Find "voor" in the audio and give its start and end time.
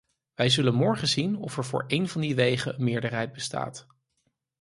1.65-1.83